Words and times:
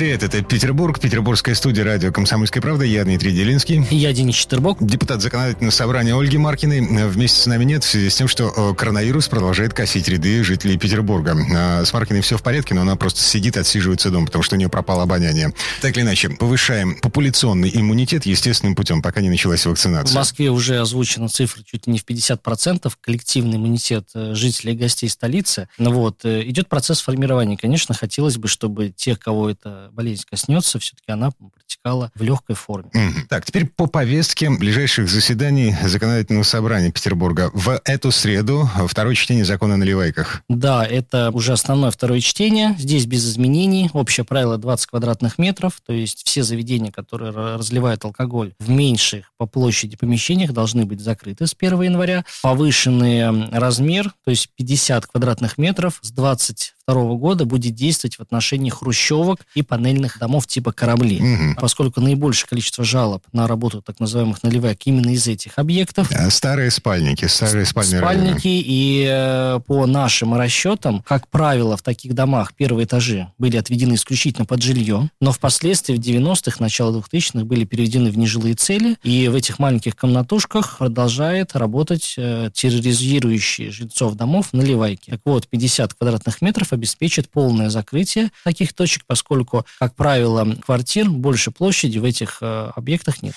Привет, 0.00 0.22
это 0.22 0.42
Петербург, 0.42 0.98
Петербургская 0.98 1.54
студия 1.54 1.84
радио 1.84 2.10
«Комсомольская 2.10 2.62
правда». 2.62 2.86
Я 2.86 3.04
Дмитрий 3.04 3.32
Делинский. 3.32 3.86
И 3.90 3.96
я 3.96 4.14
Денис 4.14 4.34
Четербок. 4.34 4.78
Депутат 4.80 5.20
законодательного 5.20 5.72
собрания 5.72 6.18
Ольги 6.18 6.38
Маркиной. 6.38 6.80
Вместе 6.80 7.38
с 7.38 7.44
нами 7.44 7.64
нет 7.64 7.84
в 7.84 7.86
связи 7.86 8.08
с 8.08 8.16
тем, 8.16 8.26
что 8.26 8.50
э, 8.56 8.74
коронавирус 8.74 9.28
продолжает 9.28 9.74
косить 9.74 10.08
ряды 10.08 10.42
жителей 10.42 10.78
Петербурга. 10.78 11.36
Э, 11.36 11.84
с 11.84 11.92
Маркиной 11.92 12.22
все 12.22 12.38
в 12.38 12.42
порядке, 12.42 12.72
но 12.72 12.80
она 12.80 12.96
просто 12.96 13.20
сидит, 13.20 13.58
отсиживается 13.58 14.08
дома, 14.08 14.24
потому 14.24 14.42
что 14.42 14.56
у 14.56 14.58
нее 14.58 14.70
пропало 14.70 15.02
обоняние. 15.02 15.52
Так 15.82 15.94
или 15.98 16.02
иначе, 16.02 16.30
повышаем 16.30 16.98
популяционный 17.02 17.70
иммунитет 17.70 18.24
естественным 18.24 18.76
путем, 18.76 19.02
пока 19.02 19.20
не 19.20 19.28
началась 19.28 19.66
вакцинация. 19.66 20.14
В 20.14 20.16
Москве 20.16 20.48
уже 20.48 20.80
озвучена 20.80 21.28
цифра 21.28 21.62
чуть 21.62 21.86
ли 21.86 21.92
не 21.92 21.98
в 21.98 22.06
50%, 22.06 22.90
коллективный 23.02 23.58
иммунитет 23.58 24.08
э, 24.14 24.32
жителей 24.34 24.72
и 24.72 24.76
гостей 24.76 25.10
столицы. 25.10 25.68
Ну 25.76 25.92
вот, 25.92 26.24
идет 26.24 26.70
процесс 26.70 27.02
формирования. 27.02 27.58
Конечно, 27.58 27.94
хотелось 27.94 28.38
бы, 28.38 28.48
чтобы 28.48 28.88
тех, 28.88 29.20
кого 29.20 29.50
это 29.50 29.89
болезнь 29.90 30.24
коснется, 30.28 30.78
все-таки 30.78 31.12
она 31.12 31.30
протекала 31.30 32.10
в 32.14 32.22
легкой 32.22 32.56
форме. 32.56 32.90
Mm-hmm. 32.94 33.26
Так, 33.28 33.44
теперь 33.44 33.66
по 33.66 33.86
повестке 33.86 34.50
ближайших 34.50 35.08
заседаний 35.08 35.74
Законодательного 35.84 36.44
собрания 36.44 36.90
Петербурга. 36.90 37.50
В 37.54 37.80
эту 37.84 38.10
среду 38.10 38.68
второе 38.88 39.14
чтение 39.14 39.44
закона 39.44 39.74
о 39.74 39.76
наливайках. 39.76 40.42
Да, 40.48 40.84
это 40.84 41.30
уже 41.32 41.52
основное 41.52 41.90
второе 41.90 42.20
чтение. 42.20 42.74
Здесь 42.78 43.06
без 43.06 43.28
изменений. 43.28 43.90
Общее 43.92 44.24
правило 44.24 44.58
20 44.58 44.86
квадратных 44.86 45.38
метров. 45.38 45.80
То 45.84 45.92
есть 45.92 46.22
все 46.26 46.42
заведения, 46.42 46.92
которые 46.92 47.32
разливают 47.32 48.04
алкоголь 48.04 48.54
в 48.58 48.68
меньших 48.68 49.32
по 49.36 49.46
площади 49.46 49.96
помещениях, 49.96 50.52
должны 50.52 50.84
быть 50.84 51.00
закрыты 51.00 51.46
с 51.46 51.54
1 51.58 51.82
января. 51.82 52.24
Повышенный 52.42 53.50
размер, 53.50 54.12
то 54.24 54.30
есть 54.30 54.50
50 54.56 55.06
квадратных 55.06 55.58
метров 55.58 55.98
с 56.02 56.10
20 56.10 56.74
2022 56.94 57.16
года 57.16 57.44
будет 57.44 57.74
действовать 57.74 58.16
в 58.16 58.20
отношении 58.20 58.70
хрущевок 58.70 59.40
и 59.54 59.62
панельных 59.62 60.18
домов 60.18 60.46
типа 60.46 60.72
корабли. 60.72 61.20
Угу. 61.20 61.60
Поскольку 61.60 62.00
наибольшее 62.00 62.48
количество 62.48 62.84
жалоб 62.84 63.22
на 63.32 63.46
работу 63.46 63.82
так 63.82 64.00
называемых 64.00 64.42
наливаек 64.42 64.78
именно 64.84 65.10
из 65.10 65.26
этих 65.26 65.58
объектов. 65.58 66.10
А 66.12 66.30
старые 66.30 66.70
спальники, 66.70 67.26
старые 67.26 67.66
спальные 67.66 68.00
Спальники, 68.00 68.46
районы. 68.46 68.64
и 68.66 69.06
э, 69.08 69.60
по 69.66 69.86
нашим 69.86 70.34
расчетам, 70.34 71.02
как 71.06 71.28
правило, 71.28 71.76
в 71.76 71.82
таких 71.82 72.14
домах 72.14 72.54
первые 72.54 72.84
этажи 72.84 73.28
были 73.38 73.56
отведены 73.56 73.94
исключительно 73.94 74.44
под 74.44 74.62
жилье, 74.62 75.10
но 75.20 75.32
впоследствии 75.32 75.94
в 75.94 75.98
90-х, 75.98 76.56
начало 76.60 76.98
2000-х 77.00 77.44
были 77.44 77.64
переведены 77.64 78.10
в 78.10 78.18
нежилые 78.18 78.54
цели, 78.54 78.96
и 79.02 79.28
в 79.28 79.34
этих 79.34 79.58
маленьких 79.58 79.96
комнатушках 79.96 80.78
продолжает 80.78 81.54
работать 81.54 82.14
э, 82.16 82.50
терроризирующие 82.52 83.70
жильцов 83.70 84.14
домов 84.14 84.48
наливайки. 84.52 85.10
Так 85.10 85.20
вот, 85.24 85.48
50 85.48 85.94
квадратных 85.94 86.42
метров 86.42 86.72
обеспечит 86.80 87.28
полное 87.28 87.68
закрытие 87.68 88.30
таких 88.42 88.72
точек, 88.72 89.04
поскольку, 89.06 89.66
как 89.78 89.94
правило, 89.94 90.46
квартир 90.64 91.10
больше 91.10 91.50
площади 91.50 91.98
в 91.98 92.04
этих 92.04 92.38
э, 92.40 92.70
объектах 92.74 93.22
нет. 93.22 93.34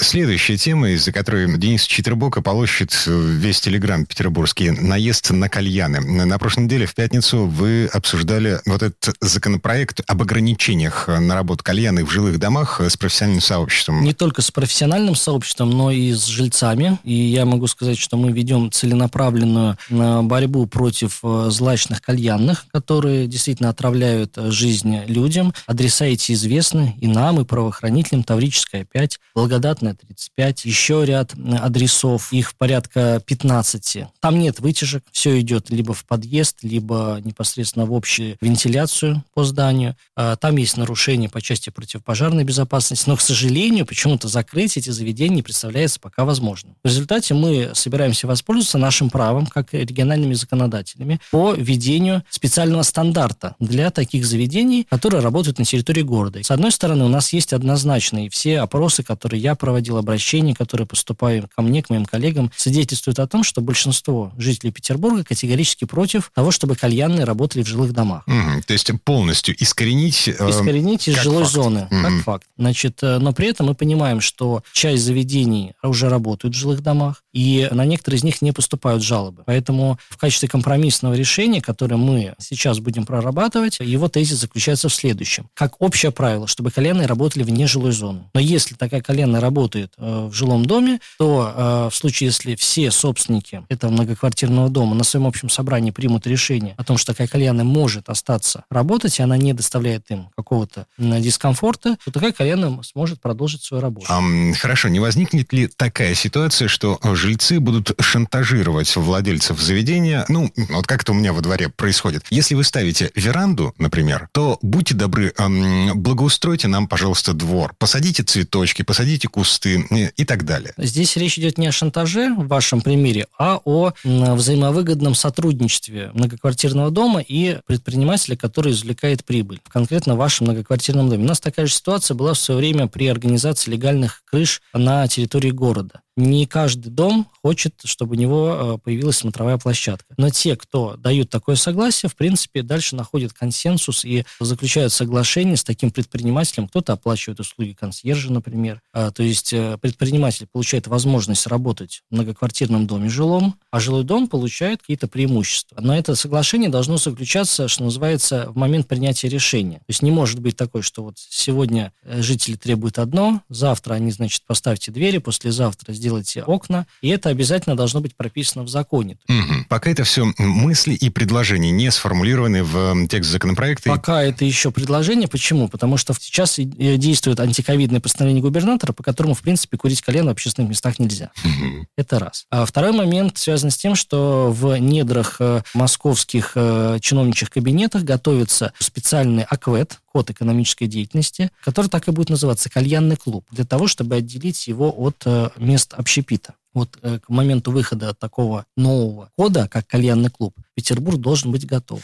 Следующая 0.00 0.56
тема, 0.56 0.90
из-за 0.90 1.12
которой 1.12 1.58
Денис 1.58 1.84
Читербока 1.84 2.42
полощет 2.42 3.06
весь 3.06 3.60
телеграм 3.60 4.06
петербургский, 4.06 4.70
наезд 4.70 5.30
на 5.30 5.48
кальяны. 5.48 6.00
На 6.00 6.38
прошлой 6.38 6.64
неделе, 6.64 6.86
в 6.86 6.94
пятницу, 6.94 7.46
вы 7.46 7.88
обсуждали 7.92 8.60
вот 8.66 8.82
этот 8.82 9.14
законопроект 9.20 10.00
об 10.06 10.22
ограничениях 10.22 11.08
на 11.08 11.34
работу 11.34 11.62
кальяны 11.62 12.04
в 12.04 12.10
жилых 12.10 12.38
домах 12.38 12.80
с 12.80 12.96
профессиональным 12.96 13.42
сообществом. 13.42 14.02
Не 14.02 14.14
только 14.14 14.42
с 14.42 14.50
профессиональным 14.50 15.14
сообществом, 15.14 15.70
но 15.70 15.90
и 15.90 16.12
с 16.12 16.26
жильцами. 16.26 16.98
И 17.04 17.14
я 17.14 17.44
могу 17.44 17.66
сказать, 17.66 17.98
что 17.98 18.16
мы 18.16 18.32
ведем 18.32 18.70
целенаправленную 18.70 19.76
э, 19.90 20.22
борьбу 20.22 20.66
против 20.66 21.20
э, 21.22 21.48
злачных 21.50 22.00
кальянных, 22.00 22.66
которые 22.72 23.26
действительно 23.26 23.68
отравляют 23.68 24.36
э, 24.36 24.50
жизнь 24.50 25.04
людям. 25.06 25.52
Адреса 25.66 26.06
эти 26.06 26.32
известны 26.32 26.96
и 27.00 27.06
нам, 27.06 27.40
и 27.40 27.44
правоохранителям. 27.44 28.24
Таврическая 28.24 28.84
5, 28.84 29.18
Благодатная 29.34 29.81
Красная 29.82 29.94
35, 29.94 30.64
еще 30.64 31.04
ряд 31.04 31.34
адресов, 31.60 32.32
их 32.32 32.54
порядка 32.54 33.20
15. 33.26 34.04
Там 34.20 34.38
нет 34.38 34.60
вытяжек, 34.60 35.02
все 35.10 35.40
идет 35.40 35.70
либо 35.70 35.92
в 35.92 36.04
подъезд, 36.04 36.58
либо 36.62 37.20
непосредственно 37.24 37.84
в 37.84 37.92
общую 37.92 38.36
вентиляцию 38.40 39.24
по 39.34 39.42
зданию. 39.42 39.96
А, 40.14 40.36
там 40.36 40.56
есть 40.56 40.76
нарушения 40.76 41.28
по 41.28 41.40
части 41.40 41.70
противопожарной 41.70 42.44
безопасности, 42.44 43.08
но, 43.08 43.16
к 43.16 43.20
сожалению, 43.20 43.84
почему-то 43.84 44.28
закрыть 44.28 44.76
эти 44.76 44.90
заведения 44.90 45.36
не 45.36 45.42
представляется 45.42 45.98
пока 45.98 46.24
возможным. 46.24 46.76
В 46.84 46.86
результате 46.86 47.34
мы 47.34 47.72
собираемся 47.74 48.28
воспользоваться 48.28 48.78
нашим 48.78 49.10
правом, 49.10 49.46
как 49.46 49.74
региональными 49.74 50.34
законодателями, 50.34 51.18
по 51.32 51.54
введению 51.54 52.22
специального 52.30 52.82
стандарта 52.82 53.56
для 53.58 53.90
таких 53.90 54.26
заведений, 54.26 54.86
которые 54.88 55.22
работают 55.22 55.58
на 55.58 55.64
территории 55.64 56.02
города. 56.02 56.40
С 56.40 56.52
одной 56.52 56.70
стороны, 56.70 57.04
у 57.04 57.08
нас 57.08 57.32
есть 57.32 57.52
однозначные 57.52 58.30
все 58.30 58.60
опросы, 58.60 59.02
которые 59.02 59.42
я 59.42 59.56
проводил 59.56 59.71
проводил 59.72 59.96
обращения, 59.96 60.54
которые 60.54 60.86
поступают 60.86 61.50
ко 61.56 61.62
мне, 61.62 61.82
к 61.82 61.88
моим 61.88 62.04
коллегам, 62.04 62.50
свидетельствуют 62.54 63.18
о 63.18 63.26
том, 63.26 63.42
что 63.42 63.62
большинство 63.62 64.30
жителей 64.36 64.70
Петербурга 64.70 65.24
категорически 65.24 65.86
против 65.86 66.30
того, 66.34 66.50
чтобы 66.50 66.76
кальянные 66.76 67.24
работали 67.24 67.62
в 67.62 67.66
жилых 67.66 67.94
домах. 67.94 68.22
Угу, 68.26 68.64
то 68.66 68.72
есть 68.74 68.90
полностью 69.02 69.54
искоренить... 69.58 70.28
Э, 70.28 70.50
искоренить 70.50 71.08
из 71.08 71.18
жилой 71.22 71.44
факт. 71.44 71.54
зоны, 71.54 71.88
угу. 71.90 72.02
как 72.02 72.22
факт. 72.22 72.46
Значит, 72.58 72.98
э, 73.02 73.16
но 73.16 73.32
при 73.32 73.48
этом 73.48 73.68
мы 73.68 73.74
понимаем, 73.74 74.20
что 74.20 74.62
часть 74.74 75.04
заведений 75.04 75.72
уже 75.82 76.10
работают 76.10 76.54
в 76.54 76.58
жилых 76.58 76.82
домах, 76.82 77.21
и 77.32 77.68
на 77.70 77.84
некоторые 77.84 78.18
из 78.18 78.24
них 78.24 78.42
не 78.42 78.52
поступают 78.52 79.02
жалобы. 79.02 79.42
Поэтому 79.46 79.98
в 80.08 80.16
качестве 80.16 80.48
компромиссного 80.48 81.14
решения, 81.14 81.60
которое 81.60 81.96
мы 81.96 82.34
сейчас 82.38 82.78
будем 82.78 83.06
прорабатывать, 83.06 83.78
его 83.80 84.08
тезис 84.08 84.40
заключается 84.40 84.88
в 84.88 84.94
следующем. 84.94 85.48
Как 85.54 85.80
общее 85.80 86.12
правило, 86.12 86.46
чтобы 86.46 86.70
кальянные 86.70 87.06
работали 87.06 87.42
вне 87.42 87.66
жилой 87.66 87.92
зоны. 87.92 88.24
Но 88.34 88.40
если 88.40 88.74
такая 88.74 89.02
работа 89.02 89.40
работает 89.40 89.92
э, 89.98 90.28
в 90.30 90.32
жилом 90.32 90.66
доме, 90.66 90.98
то 91.18 91.52
э, 91.54 91.90
в 91.90 91.94
случае, 91.94 92.28
если 92.28 92.54
все 92.56 92.90
собственники 92.90 93.64
этого 93.68 93.90
многоквартирного 93.90 94.68
дома 94.68 94.94
на 94.94 95.04
своем 95.04 95.26
общем 95.26 95.48
собрании 95.48 95.90
примут 95.90 96.26
решение 96.26 96.74
о 96.76 96.84
том, 96.84 96.98
что 96.98 97.12
такая 97.12 97.28
кальяна 97.28 97.64
может 97.64 98.08
остаться 98.08 98.64
работать, 98.70 99.18
и 99.18 99.22
она 99.22 99.36
не 99.36 99.52
доставляет 99.52 100.10
им 100.10 100.30
какого-то 100.36 100.86
дискомфорта, 100.98 101.96
то 102.04 102.10
такая 102.10 102.32
кальяна 102.32 102.82
сможет 102.82 103.20
продолжить 103.20 103.62
свою 103.62 103.82
работу. 103.82 104.06
А, 104.08 104.20
хорошо, 104.54 104.88
не 104.88 105.00
возникнет 105.00 105.52
ли 105.52 105.68
такая 105.68 106.14
ситуация, 106.14 106.68
что 106.68 106.98
жильцы 107.22 107.60
будут 107.60 107.92
шантажировать 108.00 108.94
владельцев 108.96 109.60
заведения? 109.60 110.24
Ну, 110.28 110.52
вот 110.70 110.86
как 110.86 111.02
это 111.02 111.12
у 111.12 111.14
меня 111.14 111.32
во 111.32 111.40
дворе 111.40 111.68
происходит. 111.68 112.24
Если 112.30 112.54
вы 112.54 112.64
ставите 112.64 113.10
веранду, 113.14 113.74
например, 113.78 114.28
то 114.32 114.58
будьте 114.60 114.94
добры, 114.94 115.32
эм, 115.38 116.02
благоустройте 116.02 116.68
нам, 116.68 116.88
пожалуйста, 116.88 117.32
двор. 117.32 117.74
Посадите 117.78 118.22
цветочки, 118.22 118.82
посадите 118.82 119.28
кусты 119.28 119.52
кусты 119.52 120.12
и 120.16 120.24
так 120.24 120.44
далее. 120.44 120.72
Здесь 120.76 121.16
речь 121.16 121.38
идет 121.38 121.58
не 121.58 121.66
о 121.66 121.72
шантаже 121.72 122.34
в 122.34 122.46
вашем 122.46 122.80
примере, 122.80 123.26
а 123.38 123.60
о 123.64 123.92
взаимовыгодном 124.04 125.14
сотрудничестве 125.14 126.10
многоквартирного 126.14 126.90
дома 126.90 127.20
и 127.20 127.58
предпринимателя, 127.66 128.36
который 128.36 128.72
извлекает 128.72 129.24
прибыль. 129.24 129.60
Конкретно 129.68 130.14
в 130.14 130.18
вашем 130.18 130.46
многоквартирном 130.46 131.08
доме. 131.08 131.24
У 131.24 131.28
нас 131.28 131.40
такая 131.40 131.66
же 131.66 131.74
ситуация 131.74 132.14
была 132.14 132.34
в 132.34 132.38
свое 132.38 132.58
время 132.58 132.86
при 132.86 133.08
организации 133.08 133.70
легальных 133.70 134.22
крыш 134.24 134.62
на 134.72 135.06
территории 135.06 135.50
города 135.50 136.02
не 136.16 136.46
каждый 136.46 136.90
дом 136.90 137.26
хочет, 137.42 137.74
чтобы 137.84 138.16
у 138.16 138.18
него 138.18 138.76
э, 138.76 138.78
появилась 138.78 139.18
смотровая 139.18 139.58
площадка. 139.58 140.14
Но 140.18 140.30
те, 140.30 140.56
кто 140.56 140.96
дают 140.96 141.30
такое 141.30 141.56
согласие, 141.56 142.10
в 142.10 142.16
принципе, 142.16 142.62
дальше 142.62 142.96
находят 142.96 143.32
консенсус 143.32 144.04
и 144.04 144.24
заключают 144.38 144.92
соглашение 144.92 145.56
с 145.56 145.64
таким 145.64 145.90
предпринимателем. 145.90 146.68
Кто-то 146.68 146.92
оплачивает 146.92 147.40
услуги 147.40 147.72
консьержа, 147.72 148.32
например. 148.32 148.80
А, 148.92 149.10
то 149.10 149.22
есть 149.22 149.52
э, 149.52 149.78
предприниматель 149.80 150.46
получает 150.52 150.86
возможность 150.86 151.46
работать 151.46 152.02
в 152.10 152.14
многоквартирном 152.14 152.86
доме 152.86 153.08
жилом, 153.08 153.58
а 153.70 153.80
жилой 153.80 154.04
дом 154.04 154.28
получает 154.28 154.80
какие-то 154.80 155.08
преимущества. 155.08 155.78
Но 155.80 155.96
это 155.96 156.14
соглашение 156.14 156.68
должно 156.68 156.98
заключаться, 156.98 157.68
что 157.68 157.84
называется, 157.84 158.50
в 158.50 158.56
момент 158.56 158.86
принятия 158.86 159.28
решения. 159.28 159.78
То 159.78 159.84
есть 159.88 160.02
не 160.02 160.10
может 160.10 160.40
быть 160.40 160.56
такой, 160.56 160.82
что 160.82 161.02
вот 161.02 161.14
сегодня 161.16 161.92
э, 162.02 162.20
жители 162.20 162.56
требуют 162.56 162.98
одно, 162.98 163.42
завтра 163.48 163.94
они, 163.94 164.10
значит, 164.10 164.42
поставьте 164.46 164.92
двери, 164.92 165.18
послезавтра 165.18 165.92
сделать 166.02 166.36
окна, 166.44 166.86
и 167.00 167.08
это 167.10 167.28
обязательно 167.28 167.76
должно 167.76 168.00
быть 168.00 168.16
прописано 168.16 168.64
в 168.64 168.68
законе. 168.68 169.18
Угу. 169.28 169.66
Пока 169.68 169.90
это 169.90 170.02
все 170.02 170.32
мысли 170.36 170.94
и 170.94 171.10
предложения 171.10 171.70
не 171.70 171.90
сформулированы 171.92 172.64
в 172.64 173.06
текст 173.06 173.30
законопроекта. 173.30 173.88
Пока 173.88 174.20
это 174.20 174.44
еще 174.44 174.72
предложение. 174.72 175.28
Почему? 175.28 175.68
Потому 175.68 175.96
что 175.96 176.12
сейчас 176.18 176.56
действует 176.58 177.38
антиковидное 177.38 178.00
постановление 178.00 178.42
губернатора, 178.42 178.92
по 178.92 179.04
которому, 179.04 179.34
в 179.34 179.42
принципе, 179.42 179.78
курить 179.78 180.02
колено 180.02 180.30
в 180.30 180.32
общественных 180.32 180.70
местах 180.70 180.98
нельзя. 180.98 181.30
Угу. 181.44 181.86
Это 181.96 182.18
раз. 182.18 182.46
А 182.50 182.66
второй 182.66 182.90
момент 182.90 183.38
связан 183.38 183.70
с 183.70 183.76
тем, 183.76 183.94
что 183.94 184.50
в 184.50 184.76
недрах 184.76 185.36
э, 185.38 185.62
московских 185.74 186.52
э, 186.56 186.98
чиновничьих 187.00 187.50
кабинетах 187.50 188.02
готовится 188.02 188.72
специальный 188.78 189.44
АКВЭД, 189.44 190.00
код 190.12 190.30
экономической 190.30 190.86
деятельности, 190.86 191.50
который 191.64 191.88
так 191.88 192.08
и 192.08 192.12
будет 192.12 192.30
называться 192.30 192.70
кальянный 192.70 193.16
клуб, 193.16 193.46
для 193.50 193.64
того, 193.64 193.86
чтобы 193.86 194.16
отделить 194.16 194.66
его 194.68 194.92
от 194.96 195.22
э, 195.24 195.50
мест 195.56 195.94
общепита. 195.94 196.54
Вот 196.74 196.96
к 196.96 197.28
моменту 197.28 197.70
выхода 197.70 198.14
такого 198.14 198.64
нового 198.78 199.28
кода, 199.36 199.68
как 199.68 199.86
кальянный 199.86 200.30
клуб, 200.30 200.54
Петербург 200.74 201.18
должен 201.18 201.52
быть 201.52 201.66
готов. 201.66 202.00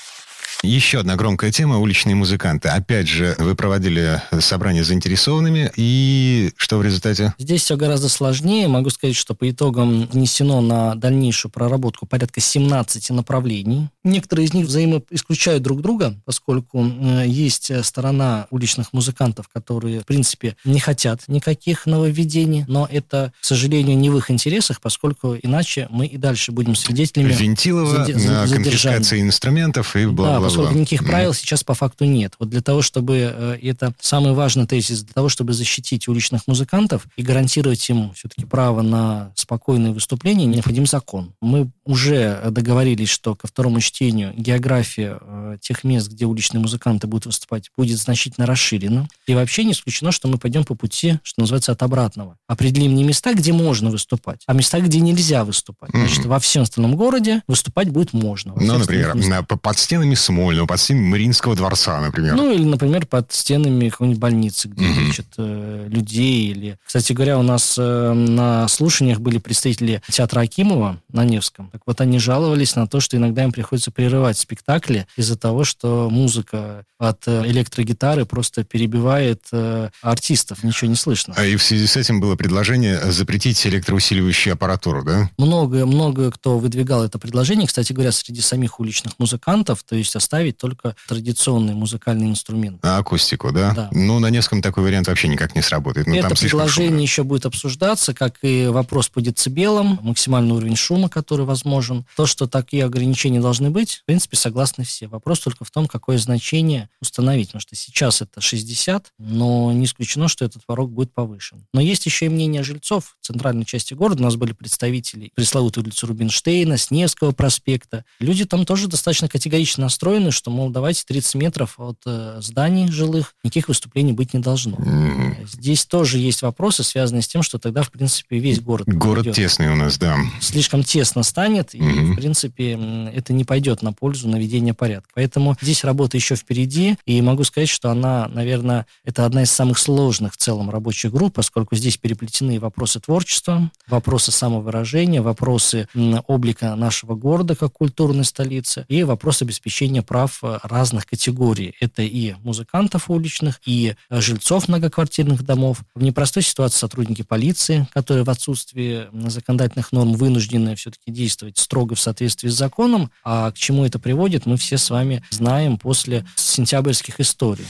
Еще 0.64 0.98
одна 0.98 1.14
громкая 1.14 1.52
тема– 1.52 1.78
уличные 1.78 2.16
музыканты. 2.16 2.68
Опять 2.68 3.06
же, 3.06 3.36
вы 3.38 3.54
проводили 3.54 4.20
собрание 4.40 4.82
с 4.82 4.88
заинтересованными, 4.88 5.70
и 5.76 6.50
что 6.56 6.78
в 6.78 6.82
результате? 6.82 7.32
Здесь 7.38 7.62
все 7.62 7.76
гораздо 7.76 8.08
сложнее. 8.08 8.66
Могу 8.66 8.90
сказать, 8.90 9.14
что 9.14 9.34
по 9.34 9.48
итогам 9.48 10.06
внесено 10.08 10.60
на 10.60 10.96
дальнейшую 10.96 11.52
проработку 11.52 12.06
порядка 12.06 12.40
17 12.40 13.10
направлений. 13.10 13.88
Некоторые 14.02 14.46
из 14.46 14.52
них 14.52 14.66
взаимоисключают 14.66 15.62
друг 15.62 15.80
друга, 15.80 16.20
поскольку 16.24 16.84
есть 17.24 17.70
сторона 17.84 18.48
уличных 18.50 18.92
музыкантов, 18.92 19.48
которые, 19.48 20.00
в 20.00 20.06
принципе, 20.06 20.56
не 20.64 20.80
хотят 20.80 21.22
никаких 21.28 21.86
нововведений, 21.86 22.64
но 22.66 22.88
это, 22.90 23.32
к 23.40 23.44
сожалению, 23.44 23.96
не 23.96 24.10
в 24.10 24.18
их 24.18 24.28
интересах, 24.28 24.80
поскольку 24.80 25.36
иначе 25.40 25.86
мы 25.90 26.06
и 26.06 26.16
дальше 26.16 26.50
будем 26.50 26.74
свидетелями 26.74 27.32
Вентилова, 27.32 28.06
зад... 28.06 28.50
конфискации 28.50 29.20
инструментов 29.20 29.94
и 29.94 30.04
бла-бла. 30.06 30.47
Да, 30.47 30.47
поскольку 30.48 30.74
никаких 30.74 31.04
правил 31.06 31.34
сейчас 31.34 31.64
по 31.64 31.74
факту 31.74 32.04
нет. 32.04 32.34
Вот 32.38 32.48
для 32.48 32.60
того, 32.60 32.82
чтобы, 32.82 33.32
э, 33.34 33.58
это 33.62 33.94
самый 34.00 34.32
важный 34.32 34.66
тезис, 34.66 35.02
для 35.02 35.14
того, 35.14 35.28
чтобы 35.28 35.52
защитить 35.52 36.08
уличных 36.08 36.46
музыкантов 36.46 37.06
и 37.16 37.22
гарантировать 37.22 37.88
им 37.88 38.12
все-таки 38.14 38.44
право 38.44 38.82
на 38.82 39.32
спокойное 39.34 39.92
выступление, 39.92 40.46
необходим 40.46 40.86
закон. 40.86 41.34
Мы 41.40 41.70
уже 41.88 42.40
договорились, 42.50 43.08
что 43.08 43.34
ко 43.34 43.46
второму 43.46 43.80
чтению 43.80 44.34
география 44.36 45.18
э, 45.20 45.56
тех 45.60 45.84
мест, 45.84 46.10
где 46.10 46.26
уличные 46.26 46.60
музыканты 46.60 47.06
будут 47.06 47.26
выступать, 47.26 47.70
будет 47.78 47.98
значительно 47.98 48.46
расширена. 48.46 49.08
И 49.26 49.34
вообще 49.34 49.64
не 49.64 49.72
исключено, 49.72 50.12
что 50.12 50.28
мы 50.28 50.36
пойдем 50.36 50.64
по 50.64 50.74
пути, 50.74 51.18
что 51.22 51.40
называется, 51.40 51.72
от 51.72 51.82
обратного. 51.82 52.36
Определим 52.46 52.94
не 52.94 53.04
места, 53.04 53.32
где 53.32 53.54
можно 53.54 53.88
выступать, 53.88 54.42
а 54.46 54.52
места, 54.52 54.80
где 54.80 55.00
нельзя 55.00 55.44
выступать. 55.44 55.90
Значит, 55.94 56.26
mm-hmm. 56.26 56.28
во 56.28 56.38
всем 56.40 56.62
остальном 56.62 56.94
городе 56.94 57.42
выступать 57.48 57.88
будет 57.88 58.12
можно. 58.12 58.52
Ну, 58.54 58.78
например, 58.78 59.46
под 59.46 59.78
стенами 59.78 60.14
Смольного, 60.14 60.66
под 60.66 60.80
стенами 60.80 61.06
Мариинского 61.06 61.56
дворца, 61.56 61.98
например. 62.02 62.34
Ну, 62.34 62.52
или, 62.52 62.64
например, 62.64 63.06
под 63.06 63.32
стенами 63.32 63.88
какой-нибудь 63.88 64.20
больницы, 64.20 64.68
где 64.68 64.84
mm-hmm. 64.84 65.06
лечат 65.06 65.26
э, 65.38 65.86
людей. 65.88 66.50
Или... 66.50 66.78
Кстати 66.84 67.14
говоря, 67.14 67.38
у 67.38 67.42
нас 67.42 67.76
э, 67.78 68.12
на 68.12 68.68
слушаниях 68.68 69.20
были 69.20 69.38
представители 69.38 70.02
театра 70.10 70.40
Акимова 70.40 71.00
на 71.10 71.24
Невском. 71.24 71.70
Так 71.78 71.84
вот, 71.86 72.00
они 72.00 72.18
жаловались 72.18 72.74
на 72.74 72.88
то, 72.88 72.98
что 72.98 73.16
иногда 73.16 73.44
им 73.44 73.52
приходится 73.52 73.92
прерывать 73.92 74.36
спектакли 74.36 75.06
из-за 75.16 75.38
того, 75.38 75.62
что 75.62 76.10
музыка 76.10 76.84
от 76.98 77.28
э, 77.28 77.44
электрогитары 77.46 78.26
просто 78.26 78.64
перебивает 78.64 79.44
э, 79.52 79.90
артистов, 80.02 80.64
ничего 80.64 80.90
не 80.90 80.96
слышно. 80.96 81.34
А 81.36 81.44
и 81.44 81.54
в 81.54 81.62
связи 81.62 81.86
с 81.86 81.96
этим 81.96 82.20
было 82.20 82.34
предложение 82.34 83.12
запретить 83.12 83.64
электроусиливающую 83.64 84.54
аппаратуру, 84.54 85.04
да? 85.04 85.30
Много, 85.38 85.86
много 85.86 86.32
кто 86.32 86.58
выдвигал 86.58 87.04
это 87.04 87.20
предложение, 87.20 87.68
кстати 87.68 87.92
говоря, 87.92 88.10
среди 88.10 88.40
самих 88.40 88.80
уличных 88.80 89.16
музыкантов, 89.20 89.84
то 89.84 89.94
есть 89.94 90.16
оставить 90.16 90.58
только 90.58 90.96
традиционный 91.06 91.74
музыкальный 91.74 92.26
инструмент. 92.26 92.80
А 92.82 92.98
акустику, 92.98 93.52
да? 93.52 93.72
Да. 93.72 93.88
Ну, 93.92 94.18
на 94.18 94.30
Невском 94.30 94.62
такой 94.62 94.82
вариант 94.82 95.06
вообще 95.06 95.28
никак 95.28 95.54
не 95.54 95.62
сработает. 95.62 96.08
Ну, 96.08 96.16
это 96.16 96.34
предложение 96.34 97.02
еще 97.02 97.22
будет 97.22 97.46
обсуждаться, 97.46 98.14
как 98.14 98.38
и 98.42 98.66
вопрос 98.66 99.08
по 99.08 99.20
децибелам, 99.20 100.00
максимальный 100.02 100.56
уровень 100.56 100.74
шума, 100.74 101.08
который 101.08 101.46
возможен. 101.46 101.67
То, 102.16 102.26
что 102.26 102.46
такие 102.46 102.84
ограничения 102.84 103.40
должны 103.40 103.70
быть, 103.70 103.96
в 103.96 104.04
принципе, 104.04 104.36
согласны 104.36 104.84
все. 104.84 105.06
Вопрос 105.06 105.40
только 105.40 105.64
в 105.64 105.70
том, 105.70 105.86
какое 105.86 106.18
значение 106.18 106.88
установить. 107.00 107.48
Потому 107.48 107.60
что 107.60 107.76
сейчас 107.76 108.22
это 108.22 108.40
60, 108.40 109.12
но 109.18 109.72
не 109.72 109.84
исключено, 109.84 110.28
что 110.28 110.44
этот 110.44 110.64
порог 110.66 110.90
будет 110.90 111.12
повышен. 111.12 111.66
Но 111.72 111.80
есть 111.80 112.06
еще 112.06 112.26
и 112.26 112.28
мнение 112.28 112.62
жильцов 112.62 113.16
в 113.20 113.26
центральной 113.26 113.64
части 113.64 113.94
города. 113.94 114.22
У 114.22 114.24
нас 114.24 114.36
были 114.36 114.52
представители 114.52 115.30
пресловутой 115.34 115.82
улицы 115.82 116.06
Рубинштейна, 116.06 116.78
Сневского 116.78 117.32
проспекта. 117.32 118.04
Люди 118.20 118.44
там 118.44 118.64
тоже 118.64 118.88
достаточно 118.88 119.28
категорично 119.28 119.84
настроены, 119.84 120.30
что, 120.30 120.50
мол, 120.50 120.70
давайте 120.70 121.04
30 121.06 121.34
метров 121.34 121.74
от 121.78 121.98
э, 122.06 122.38
зданий 122.40 122.90
жилых, 122.90 123.34
никаких 123.42 123.68
выступлений 123.68 124.12
быть 124.12 124.34
не 124.34 124.40
должно. 124.40 124.76
Mm-hmm. 124.76 125.48
Здесь 125.52 125.84
тоже 125.86 126.18
есть 126.18 126.42
вопросы, 126.42 126.84
связанные 126.84 127.22
с 127.22 127.28
тем, 127.28 127.42
что 127.42 127.58
тогда, 127.58 127.82
в 127.82 127.90
принципе, 127.90 128.38
весь 128.38 128.60
город... 128.60 128.86
Город 128.86 129.24
идет. 129.24 129.34
тесный 129.34 129.68
у 129.72 129.74
нас, 129.74 129.98
да. 129.98 130.16
Слишком 130.40 130.82
тесно 130.84 131.22
станет, 131.22 131.57
mm-hmm. 131.74 132.10
и, 132.10 132.12
в 132.12 132.16
принципе, 132.16 132.72
это 133.14 133.32
не 133.32 133.44
пойдет 133.44 133.82
на 133.82 133.92
пользу 133.92 134.28
наведения 134.28 134.74
порядка. 134.74 135.10
Поэтому 135.14 135.56
здесь 135.60 135.84
работа 135.84 136.16
еще 136.16 136.36
впереди, 136.36 136.96
и 137.06 137.20
могу 137.22 137.44
сказать, 137.44 137.68
что 137.68 137.90
она, 137.90 138.28
наверное, 138.28 138.86
это 139.04 139.24
одна 139.24 139.42
из 139.42 139.50
самых 139.50 139.78
сложных 139.78 140.34
в 140.34 140.36
целом 140.36 140.70
рабочих 140.70 141.12
групп, 141.12 141.34
поскольку 141.34 141.76
здесь 141.76 141.96
переплетены 141.96 142.60
вопросы 142.60 143.00
творчества, 143.00 143.70
вопросы 143.86 144.32
самовыражения, 144.32 145.22
вопросы 145.22 145.88
облика 146.26 146.74
нашего 146.74 147.14
города 147.14 147.56
как 147.56 147.72
культурной 147.72 148.24
столицы 148.24 148.84
и 148.88 149.02
вопрос 149.02 149.42
обеспечения 149.42 150.02
прав 150.02 150.38
э, 150.42 150.58
разных 150.62 151.06
категорий. 151.06 151.74
Это 151.80 152.02
и 152.02 152.34
музыкантов 152.42 153.10
уличных, 153.10 153.60
и 153.64 153.94
жильцов 154.10 154.68
многоквартирных 154.68 155.42
домов. 155.44 155.82
В 155.94 156.02
непростой 156.02 156.42
ситуации 156.42 156.78
сотрудники 156.78 157.22
полиции, 157.22 157.86
которые 157.92 158.24
в 158.24 158.30
отсутствии 158.30 159.06
законодательных 159.28 159.92
норм 159.92 160.14
вынуждены 160.14 160.74
все-таки 160.74 161.10
действовать 161.10 161.37
строго 161.54 161.94
в 161.94 162.00
соответствии 162.00 162.48
с 162.48 162.54
законом, 162.54 163.10
а 163.24 163.50
к 163.50 163.56
чему 163.56 163.84
это 163.84 163.98
приводит, 163.98 164.46
мы 164.46 164.56
все 164.56 164.78
с 164.78 164.90
вами 164.90 165.22
знаем 165.30 165.78
после 165.78 166.26
сентябрьских 166.36 167.20
историй. 167.20 167.66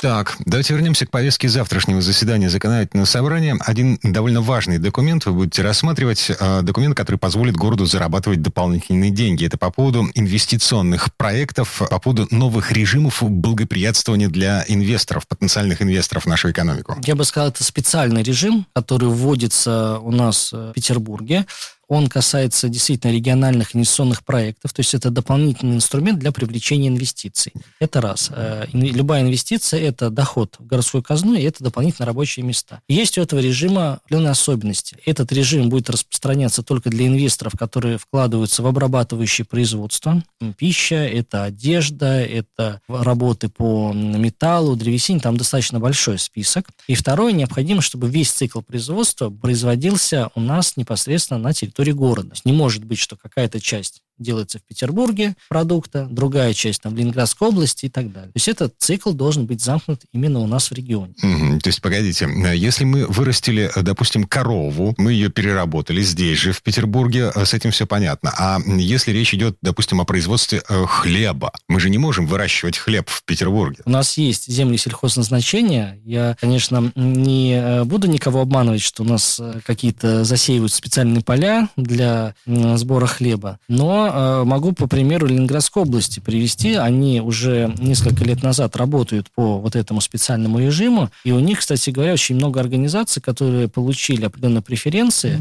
Так, 0.00 0.36
давайте 0.44 0.74
вернемся 0.74 1.06
к 1.06 1.10
повестке 1.10 1.48
завтрашнего 1.48 2.02
заседания 2.02 2.50
законодательного 2.50 3.06
собрания. 3.06 3.56
Один 3.60 3.98
довольно 4.02 4.40
важный 4.40 4.78
документ 4.78 5.24
вы 5.24 5.32
будете 5.32 5.62
рассматривать. 5.62 6.30
Э, 6.38 6.62
документ, 6.62 6.96
который 6.96 7.16
позволит 7.16 7.56
городу 7.56 7.86
зарабатывать 7.86 8.42
дополнительные 8.42 9.10
деньги. 9.10 9.46
Это 9.46 9.56
по 9.56 9.70
поводу 9.70 10.10
инвестиционных 10.14 11.14
проектов, 11.14 11.82
по 11.88 11.98
поводу 11.98 12.26
новых 12.30 12.72
режимов 12.72 13.22
благоприятствования 13.22 14.28
для 14.28 14.64
инвесторов, 14.68 15.26
потенциальных 15.26 15.80
инвесторов 15.80 16.24
в 16.24 16.28
нашу 16.28 16.50
экономику. 16.50 16.98
Я 17.04 17.14
бы 17.14 17.24
сказал, 17.24 17.48
это 17.48 17.64
специальный 17.64 18.22
режим, 18.22 18.66
который 18.74 19.08
вводится 19.08 19.98
у 20.00 20.10
нас 20.10 20.52
в 20.52 20.72
Петербурге. 20.72 21.46
Он 21.88 22.08
касается 22.08 22.68
действительно 22.68 23.12
региональных 23.12 23.74
инвестиционных 23.76 24.24
проектов, 24.24 24.72
то 24.72 24.80
есть 24.80 24.94
это 24.94 25.10
дополнительный 25.10 25.76
инструмент 25.76 26.18
для 26.18 26.32
привлечения 26.32 26.88
инвестиций. 26.88 27.52
Это 27.78 28.00
раз. 28.00 28.30
Э, 28.34 28.66
любая 28.72 29.22
инвестиция– 29.22 29.80
это 29.82 30.10
доход 30.10 30.56
в 30.58 30.66
городскую 30.66 31.02
казну, 31.02 31.34
и 31.34 31.42
это 31.42 31.62
дополнительные 31.62 32.06
рабочие 32.06 32.44
места. 32.44 32.80
Есть 32.88 33.18
у 33.18 33.22
этого 33.22 33.40
режима 33.40 34.00
определенные 34.04 34.30
особенности. 34.30 34.96
Этот 35.04 35.32
режим 35.32 35.68
будет 35.68 35.90
распространяться 35.90 36.62
только 36.62 36.90
для 36.90 37.06
инвесторов, 37.06 37.54
которые 37.58 37.98
вкладываются 37.98 38.62
в 38.62 38.66
обрабатывающее 38.66 39.44
производство. 39.44 40.22
Пища, 40.56 40.96
это 40.96 41.44
одежда, 41.44 42.20
это 42.20 42.80
работы 42.88 43.48
по 43.48 43.92
металлу, 43.92 44.76
древесине, 44.76 45.20
там 45.20 45.36
достаточно 45.36 45.80
большой 45.80 46.18
список. 46.18 46.68
И 46.86 46.94
второе, 46.94 47.32
необходимо, 47.32 47.82
чтобы 47.82 48.08
весь 48.08 48.30
цикл 48.30 48.60
производства 48.60 49.30
производился 49.30 50.30
у 50.34 50.40
нас 50.40 50.76
непосредственно 50.76 51.38
на 51.40 51.52
территории 51.52 51.73
территории 51.74 51.92
города. 51.92 52.34
Не 52.44 52.52
может 52.52 52.84
быть, 52.84 52.98
что 52.98 53.16
какая-то 53.16 53.60
часть 53.60 54.02
делается 54.18 54.58
в 54.58 54.62
Петербурге 54.62 55.34
продукта, 55.48 56.06
другая 56.10 56.54
часть 56.54 56.82
там 56.82 56.94
в 56.94 56.96
Ленинградской 56.96 57.48
области 57.48 57.86
и 57.86 57.88
так 57.88 58.12
далее. 58.12 58.28
То 58.28 58.36
есть 58.36 58.48
этот 58.48 58.74
цикл 58.78 59.12
должен 59.12 59.46
быть 59.46 59.62
замкнут 59.62 60.02
именно 60.12 60.40
у 60.40 60.46
нас 60.46 60.70
в 60.70 60.74
регионе. 60.74 61.14
Mm-hmm. 61.22 61.60
То 61.60 61.68
есть, 61.68 61.82
погодите, 61.82 62.28
если 62.54 62.84
мы 62.84 63.06
вырастили, 63.06 63.70
допустим, 63.76 64.24
корову, 64.24 64.94
мы 64.98 65.12
ее 65.12 65.30
переработали 65.30 66.02
здесь 66.02 66.38
же, 66.38 66.52
в 66.52 66.62
Петербурге, 66.62 67.30
с 67.34 67.54
этим 67.54 67.70
все 67.70 67.86
понятно. 67.86 68.32
А 68.36 68.58
если 68.66 69.12
речь 69.12 69.34
идет, 69.34 69.56
допустим, 69.62 70.00
о 70.00 70.04
производстве 70.04 70.62
э, 70.68 70.84
хлеба, 70.86 71.52
мы 71.68 71.80
же 71.80 71.90
не 71.90 71.98
можем 71.98 72.26
выращивать 72.26 72.76
хлеб 72.76 73.08
в 73.08 73.24
Петербурге. 73.24 73.82
У 73.84 73.90
нас 73.90 74.16
есть 74.18 74.50
земли 74.50 74.76
сельхозназначения. 74.76 75.98
Я, 76.04 76.36
конечно, 76.40 76.92
не 76.94 77.54
э, 77.54 77.84
буду 77.84 78.08
никого 78.08 78.40
обманывать, 78.40 78.82
что 78.82 79.02
у 79.02 79.06
нас 79.06 79.38
э, 79.40 79.60
какие-то 79.64 80.24
засеивают 80.24 80.72
специальные 80.72 81.22
поля 81.22 81.68
для 81.76 82.34
сбора 82.46 83.06
хлеба, 83.06 83.58
но 83.68 84.03
Но 84.12 84.44
могу 84.44 84.72
по 84.72 84.86
примеру 84.86 85.26
Ленинградской 85.26 85.82
области 85.82 86.20
привести. 86.20 86.74
Они 86.74 87.20
уже 87.20 87.72
несколько 87.78 88.24
лет 88.24 88.42
назад 88.42 88.76
работают 88.76 89.30
по 89.34 89.58
вот 89.58 89.76
этому 89.76 90.00
специальному 90.00 90.58
режиму. 90.58 91.10
И 91.24 91.32
у 91.32 91.40
них, 91.40 91.60
кстати 91.60 91.90
говоря, 91.90 92.12
очень 92.12 92.36
много 92.36 92.60
организаций, 92.60 93.22
которые 93.22 93.68
получили 93.68 94.24
определенные 94.24 94.62
преференции 94.62 95.40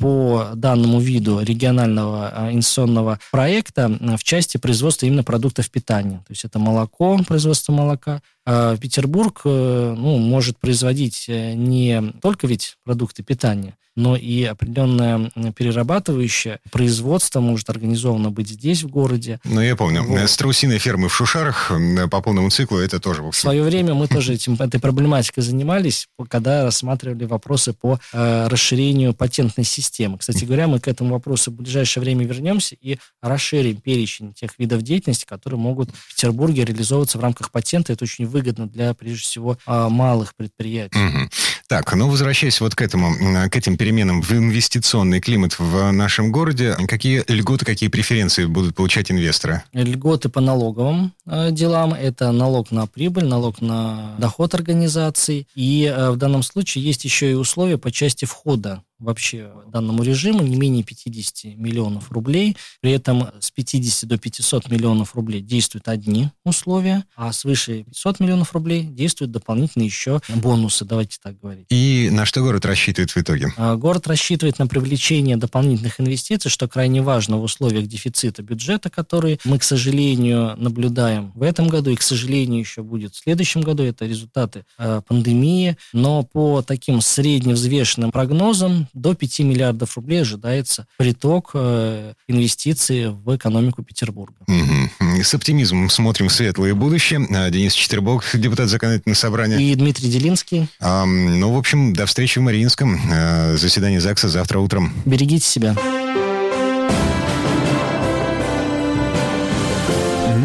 по 0.00 0.50
данному 0.54 1.00
виду 1.00 1.40
регионального 1.40 2.50
инвестиционного 2.50 3.18
проекта 3.30 3.88
в 4.16 4.22
части 4.24 4.56
производства 4.56 5.06
именно 5.06 5.24
продуктов 5.24 5.70
питания. 5.70 6.18
То 6.26 6.32
есть 6.32 6.44
это 6.44 6.58
молоко, 6.58 7.18
производство 7.26 7.72
молока, 7.72 8.22
Петербург 8.44 9.42
э, 9.44 9.94
ну, 9.96 10.18
может 10.18 10.58
производить 10.58 11.26
э, 11.28 11.52
не 11.54 12.12
только 12.20 12.46
ведь 12.46 12.78
продукты 12.84 13.22
питания, 13.22 13.76
но 14.00 14.16
и 14.16 14.44
определенное 14.44 15.30
перерабатывающее 15.54 16.60
производство 16.70 17.40
может 17.40 17.68
организовано 17.68 18.30
быть 18.30 18.48
здесь, 18.48 18.82
в 18.82 18.88
городе. 18.88 19.40
Ну, 19.44 19.60
я 19.60 19.76
помню. 19.76 20.02
Вот. 20.02 20.28
Страусиные 20.28 20.78
фермы 20.78 21.08
в 21.08 21.14
Шушарах 21.14 21.70
по 22.10 22.20
полному 22.20 22.50
циклу, 22.50 22.78
это 22.78 22.98
тоже... 22.98 23.22
В 23.22 23.32
свое 23.32 23.62
время 23.62 23.94
мы 23.94 24.08
тоже 24.08 24.34
этим, 24.34 24.54
этой 24.54 24.80
проблематикой 24.80 25.42
занимались, 25.42 26.08
когда 26.28 26.64
рассматривали 26.64 27.24
вопросы 27.24 27.72
по 27.72 28.00
э, 28.12 28.48
расширению 28.48 29.12
патентной 29.12 29.64
системы. 29.64 30.18
Кстати 30.18 30.44
говоря, 30.44 30.66
мы 30.66 30.80
к 30.80 30.88
этому 30.88 31.10
вопросу 31.10 31.50
в 31.50 31.54
ближайшее 31.54 32.02
время 32.02 32.24
вернемся 32.24 32.76
и 32.80 32.98
расширим 33.22 33.76
перечень 33.76 34.32
тех 34.32 34.58
видов 34.58 34.82
деятельности, 34.82 35.26
которые 35.26 35.60
могут 35.60 35.90
в 35.90 36.14
Петербурге 36.14 36.64
реализовываться 36.64 37.18
в 37.18 37.20
рамках 37.20 37.50
патента. 37.50 37.92
Это 37.92 38.04
очень 38.04 38.26
выгодно 38.26 38.66
для, 38.66 38.94
прежде 38.94 39.22
всего, 39.22 39.58
э, 39.66 39.88
малых 39.88 40.34
предприятий. 40.34 40.98
Угу. 40.98 41.28
Так, 41.70 41.94
ну, 41.94 42.08
возвращаясь 42.08 42.60
вот 42.60 42.74
к 42.74 42.82
этому, 42.82 43.14
к 43.48 43.54
этим 43.54 43.76
переменам 43.76 44.22
в 44.22 44.32
инвестиционный 44.32 45.20
климат 45.20 45.60
в 45.60 45.92
нашем 45.92 46.32
городе, 46.32 46.74
какие 46.88 47.22
льготы, 47.28 47.64
какие 47.64 47.88
преференции 47.88 48.46
будут 48.46 48.74
получать 48.74 49.12
инвесторы? 49.12 49.62
Льготы 49.72 50.28
по 50.30 50.40
налоговым 50.40 51.12
э, 51.26 51.52
делам. 51.52 51.94
Это 51.94 52.32
налог 52.32 52.72
на 52.72 52.88
прибыль, 52.88 53.26
налог 53.26 53.60
на 53.60 54.16
доход 54.18 54.52
организаций. 54.56 55.46
И 55.54 55.84
э, 55.84 56.10
в 56.10 56.16
данном 56.16 56.42
случае 56.42 56.82
есть 56.82 57.04
еще 57.04 57.30
и 57.30 57.34
условия 57.34 57.78
по 57.78 57.92
части 57.92 58.24
входа 58.24 58.82
вообще 59.00 59.50
данному 59.68 60.02
режиму 60.02 60.42
не 60.42 60.56
менее 60.56 60.84
50 60.84 61.56
миллионов 61.56 62.12
рублей. 62.12 62.56
При 62.80 62.92
этом 62.92 63.28
с 63.40 63.50
50 63.50 64.08
до 64.08 64.18
500 64.18 64.70
миллионов 64.70 65.14
рублей 65.14 65.40
действуют 65.40 65.88
одни 65.88 66.30
условия, 66.44 67.04
а 67.16 67.32
свыше 67.32 67.84
500 67.84 68.20
миллионов 68.20 68.52
рублей 68.52 68.84
действуют 68.84 69.32
дополнительные 69.32 69.86
еще 69.86 70.20
бонусы, 70.28 70.84
давайте 70.84 71.18
так 71.22 71.38
говорить. 71.40 71.66
И 71.70 72.08
на 72.12 72.24
что 72.24 72.42
город 72.42 72.64
рассчитывает 72.64 73.10
в 73.10 73.16
итоге? 73.16 73.52
А, 73.56 73.76
город 73.76 74.06
рассчитывает 74.06 74.58
на 74.58 74.66
привлечение 74.66 75.36
дополнительных 75.36 76.00
инвестиций, 76.00 76.50
что 76.50 76.68
крайне 76.68 77.02
важно 77.02 77.38
в 77.38 77.42
условиях 77.42 77.86
дефицита 77.86 78.42
бюджета, 78.42 78.90
который 78.90 79.40
мы, 79.44 79.58
к 79.58 79.62
сожалению, 79.62 80.54
наблюдаем 80.56 81.32
в 81.34 81.42
этом 81.42 81.68
году 81.68 81.90
и, 81.90 81.96
к 81.96 82.02
сожалению, 82.02 82.60
еще 82.60 82.82
будет 82.82 83.14
в 83.14 83.18
следующем 83.18 83.62
году. 83.62 83.82
Это 83.82 84.06
результаты 84.06 84.64
э, 84.78 85.02
пандемии. 85.06 85.76
Но 85.92 86.22
по 86.22 86.62
таким 86.62 87.00
средневзвешенным 87.00 88.12
прогнозам 88.12 88.88
до 88.94 89.14
5 89.14 89.40
миллиардов 89.40 89.96
рублей 89.96 90.22
ожидается 90.22 90.86
приток 90.96 91.50
э, 91.54 92.14
инвестиций 92.28 93.10
в 93.10 93.36
экономику 93.36 93.82
Петербурга. 93.82 94.36
Угу. 94.46 95.22
С 95.22 95.34
оптимизмом 95.34 95.90
смотрим 95.90 96.28
в 96.28 96.32
светлое 96.32 96.74
будущее. 96.74 97.26
А, 97.30 97.50
Денис 97.50 97.72
Четербок, 97.72 98.24
депутат 98.34 98.68
законодательного 98.68 99.16
собрания. 99.16 99.58
И 99.58 99.74
Дмитрий 99.74 100.10
Делинский. 100.10 100.68
А, 100.80 101.04
ну, 101.04 101.52
в 101.52 101.58
общем, 101.58 101.92
до 101.92 102.06
встречи 102.06 102.38
в 102.38 102.42
Мариинском. 102.42 103.00
А, 103.10 103.56
заседание 103.56 104.00
ЗАГСа 104.00 104.28
завтра 104.28 104.58
утром. 104.58 104.92
Берегите 105.04 105.46
себя. 105.46 105.76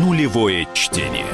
Нулевое 0.02 0.68
чтение. 0.74 1.26